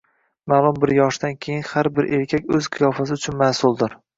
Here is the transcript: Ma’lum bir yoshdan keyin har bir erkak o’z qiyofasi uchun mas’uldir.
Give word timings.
Ma’lum 0.53 0.79
bir 0.83 0.93
yoshdan 0.99 1.35
keyin 1.47 1.61
har 1.73 1.91
bir 1.99 2.09
erkak 2.21 2.51
o’z 2.59 2.73
qiyofasi 2.79 3.19
uchun 3.21 3.41
mas’uldir. 3.45 3.99